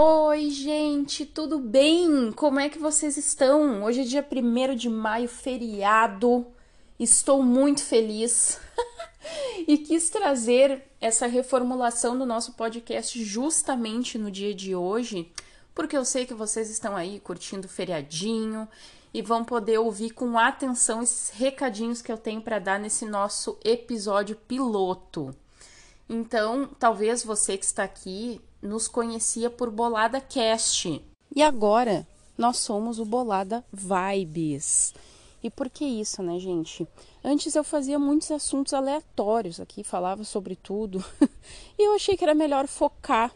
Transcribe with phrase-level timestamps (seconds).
[0.00, 2.30] Oi, gente, tudo bem?
[2.30, 3.82] Como é que vocês estão?
[3.82, 6.46] Hoje é dia 1 de maio, feriado.
[7.00, 8.60] Estou muito feliz
[9.66, 15.32] e quis trazer essa reformulação do nosso podcast justamente no dia de hoje,
[15.74, 18.68] porque eu sei que vocês estão aí curtindo o feriadinho
[19.12, 23.58] e vão poder ouvir com atenção esses recadinhos que eu tenho para dar nesse nosso
[23.64, 25.34] episódio piloto.
[26.08, 31.02] Então, talvez você que está aqui nos conhecia por Bolada Cast.
[31.34, 34.94] E agora nós somos o Bolada Vibes.
[35.42, 36.86] E por que isso, né, gente?
[37.22, 41.04] Antes eu fazia muitos assuntos aleatórios aqui, falava sobre tudo.
[41.78, 43.32] e eu achei que era melhor focar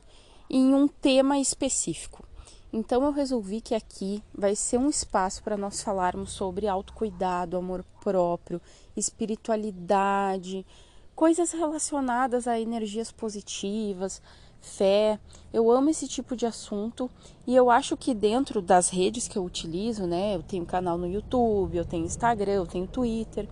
[0.50, 2.24] em um tema específico.
[2.72, 7.84] Então eu resolvi que aqui vai ser um espaço para nós falarmos sobre autocuidado, amor
[8.00, 8.60] próprio,
[8.96, 10.66] espiritualidade,
[11.14, 14.22] coisas relacionadas a energias positivas,
[14.62, 15.18] fé.
[15.52, 17.10] Eu amo esse tipo de assunto
[17.46, 21.06] e eu acho que dentro das redes que eu utilizo, né, eu tenho canal no
[21.06, 23.46] YouTube, eu tenho Instagram, eu tenho Twitter.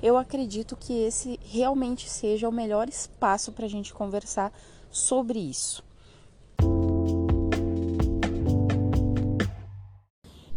[0.00, 4.52] Eu acredito que esse realmente seja o melhor espaço para a gente conversar
[4.90, 5.82] sobre isso.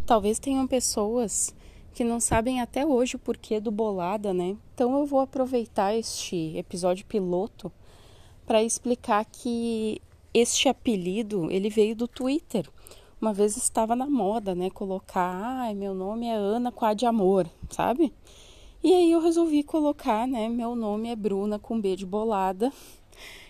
[0.06, 1.54] Talvez tenham pessoas
[1.94, 4.56] que não sabem até hoje o porquê do bolada, né?
[4.74, 7.72] Então eu vou aproveitar este episódio piloto
[8.46, 10.00] para explicar que
[10.32, 12.68] este apelido ele veio do Twitter.
[13.20, 17.06] Uma vez estava na moda, né, colocar, ah, meu nome é Ana com A de
[17.06, 18.12] amor, sabe?
[18.82, 22.72] E aí eu resolvi colocar, né, meu nome é Bruna com B de bolada.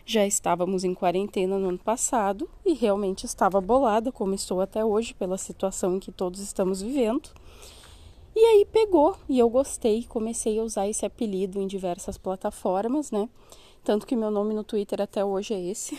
[0.06, 5.14] Já estávamos em quarentena no ano passado e realmente estava bolada, como estou até hoje,
[5.14, 7.30] pela situação em que todos estamos vivendo.
[8.36, 13.28] E aí pegou e eu gostei, comecei a usar esse apelido em diversas plataformas, né?
[13.84, 15.98] Tanto que meu nome no Twitter até hoje é esse.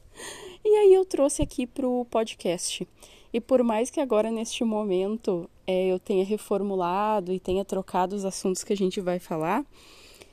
[0.64, 2.88] e aí eu trouxe aqui para o podcast.
[3.30, 8.24] E por mais que agora, neste momento, é, eu tenha reformulado e tenha trocado os
[8.24, 9.62] assuntos que a gente vai falar,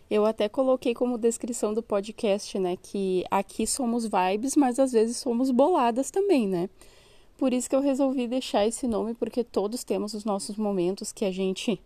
[0.09, 5.17] eu até coloquei como descrição do podcast, né, que aqui somos vibes, mas às vezes
[5.17, 6.69] somos boladas também, né?
[7.37, 11.25] Por isso que eu resolvi deixar esse nome, porque todos temos os nossos momentos que
[11.25, 11.81] a gente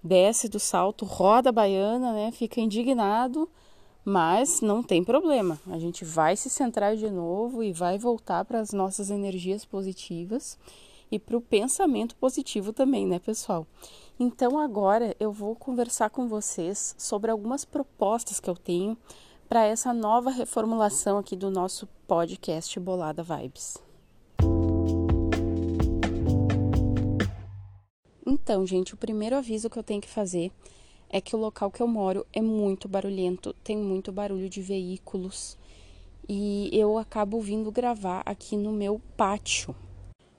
[0.00, 3.48] desce do salto, roda a baiana, né, fica indignado
[4.04, 8.60] mas não tem problema, a gente vai se centrar de novo e vai voltar para
[8.60, 10.58] as nossas energias positivas
[11.10, 13.66] e para o pensamento positivo também, né, pessoal?
[14.18, 18.96] Então agora eu vou conversar com vocês sobre algumas propostas que eu tenho
[19.48, 23.78] para essa nova reformulação aqui do nosso podcast Bolada Vibes.
[28.26, 30.50] Então, gente, o primeiro aviso que eu tenho que fazer
[31.14, 35.56] é que o local que eu moro é muito barulhento, tem muito barulho de veículos
[36.28, 39.76] e eu acabo vindo gravar aqui no meu pátio,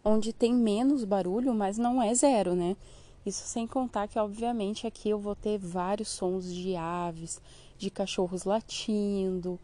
[0.03, 2.75] onde tem menos barulho, mas não é zero, né?
[3.25, 7.41] Isso sem contar que, obviamente, aqui eu vou ter vários sons de aves,
[7.77, 9.57] de cachorros latindo,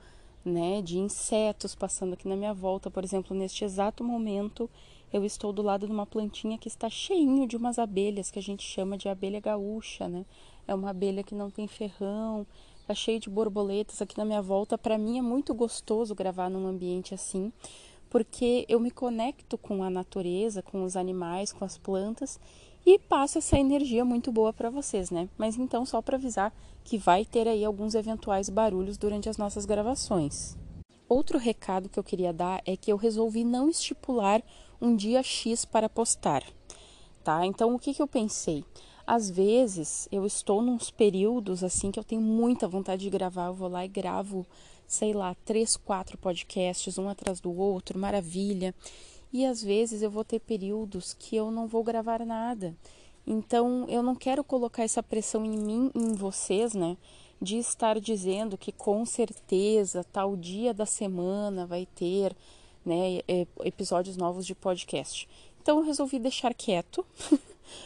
[0.46, 0.82] né?
[0.82, 2.90] De insetos passando aqui na minha volta.
[2.90, 4.70] Por exemplo, neste exato momento,
[5.12, 8.42] eu estou do lado de uma plantinha que está cheinho de umas abelhas que a
[8.42, 10.26] gente chama de abelha gaúcha, né?
[10.68, 12.46] é uma abelha que não tem ferrão,
[12.88, 14.78] tá cheio de borboletas aqui na minha volta.
[14.78, 17.52] Para mim é muito gostoso gravar num ambiente assim,
[18.10, 22.40] porque eu me conecto com a natureza, com os animais, com as plantas
[22.86, 25.30] e passo essa energia muito boa para vocês, né?
[25.38, 29.66] Mas então só para avisar que vai ter aí alguns eventuais barulhos durante as nossas
[29.66, 30.58] gravações.
[31.14, 34.42] Outro recado que eu queria dar é que eu resolvi não estipular
[34.80, 36.42] um dia X para postar,
[37.22, 37.46] tá?
[37.46, 38.64] Então o que, que eu pensei?
[39.06, 43.54] Às vezes eu estou nos períodos assim que eu tenho muita vontade de gravar, eu
[43.54, 44.48] vou lá e gravo,
[44.88, 48.74] sei lá, três, quatro podcasts, um atrás do outro, maravilha.
[49.34, 52.74] E às vezes eu vou ter períodos que eu não vou gravar nada.
[53.28, 56.96] Então eu não quero colocar essa pressão em mim, em vocês, né?
[57.42, 62.36] De estar dizendo que com certeza tal dia da semana vai ter
[62.86, 63.22] né,
[63.64, 65.28] episódios novos de podcast.
[65.62, 67.06] Então eu resolvi deixar quieto.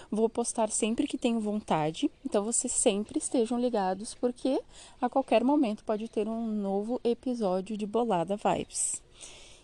[0.10, 4.60] Vou postar sempre que tenho vontade, então vocês sempre estejam ligados, porque
[5.00, 9.04] a qualquer momento pode ter um novo episódio de Bolada Vibes.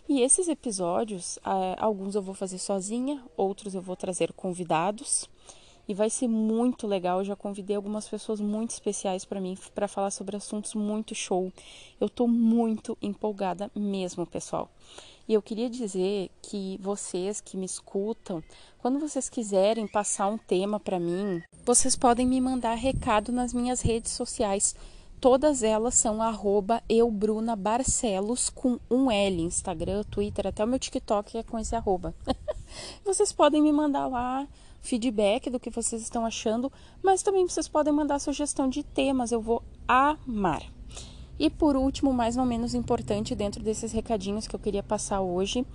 [0.08, 5.28] E esses episódios, ah, alguns eu vou fazer sozinha, outros eu vou trazer convidados.
[5.88, 7.18] E vai ser muito legal.
[7.18, 11.52] Eu já convidei algumas pessoas muito especiais para mim para falar sobre assuntos muito show.
[12.00, 14.70] Eu tô muito empolgada mesmo, pessoal.
[15.28, 18.42] E eu queria dizer que vocês que me escutam,
[18.78, 23.80] quando vocês quiserem passar um tema para mim, vocês podem me mandar recado nas minhas
[23.80, 24.74] redes sociais.
[25.20, 26.18] Todas elas são
[26.88, 32.12] eubrunabarcelos com um L, Instagram, Twitter, até o meu TikTok é com esse arroba.
[33.04, 34.46] vocês podem me mandar lá
[34.80, 36.70] feedback do que vocês estão achando,
[37.02, 40.62] mas também vocês podem mandar sugestão de temas, eu vou amar.
[41.38, 45.66] E por último, mais ou menos importante dentro desses recadinhos que eu queria passar hoje,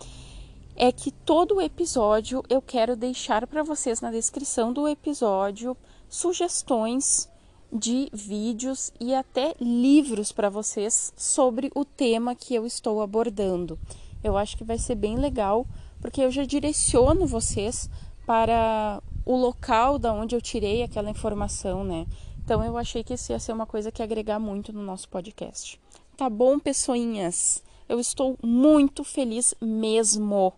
[0.75, 5.75] é que todo episódio eu quero deixar para vocês na descrição do episódio
[6.07, 7.27] sugestões
[7.73, 13.77] de vídeos e até livros para vocês sobre o tema que eu estou abordando.
[14.23, 15.65] Eu acho que vai ser bem legal,
[16.07, 17.89] porque eu já direciono vocês
[18.25, 22.07] para o local da onde eu tirei aquela informação, né?
[22.41, 25.77] Então eu achei que isso ia ser uma coisa que agregar muito no nosso podcast.
[26.15, 27.61] Tá bom, pessoinhas?
[27.89, 30.53] Eu estou muito feliz mesmo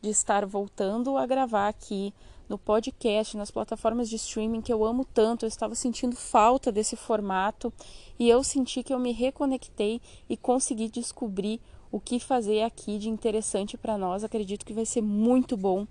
[0.00, 2.14] de estar voltando a gravar aqui
[2.48, 5.44] no podcast, nas plataformas de streaming que eu amo tanto.
[5.44, 7.70] Eu estava sentindo falta desse formato
[8.18, 11.60] e eu senti que eu me reconectei e consegui descobrir
[11.96, 14.22] o que fazer aqui de interessante para nós.
[14.22, 15.86] Acredito que vai ser muito bom.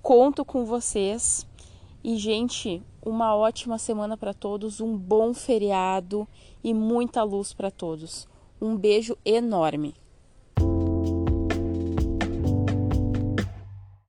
[0.00, 1.44] Conto com vocês.
[2.04, 6.28] E, gente, uma ótima semana para todos, um bom feriado
[6.62, 8.28] e muita luz para todos.
[8.60, 9.94] Um beijo enorme.